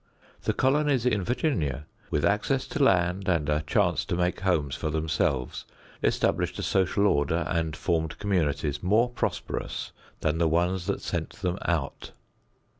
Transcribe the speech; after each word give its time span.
The 0.45 0.53
colonies 0.53 1.05
in 1.05 1.23
Virginia 1.23 1.85
with 2.09 2.25
access 2.25 2.65
to 2.69 2.83
land 2.83 3.29
and 3.29 3.47
a 3.47 3.61
chance 3.67 4.03
to 4.05 4.15
make 4.15 4.39
homes 4.39 4.73
for 4.75 4.89
themselves 4.89 5.63
established 6.01 6.57
a 6.57 6.63
social 6.63 7.05
order 7.05 7.45
and 7.47 7.75
formed 7.75 8.17
communities 8.17 8.81
more 8.81 9.09
prosperous 9.09 9.91
than 10.21 10.39
the 10.39 10.47
ones 10.49 10.87
that 10.87 11.01
sent 11.03 11.29
them 11.43 11.59
out. 11.65 12.13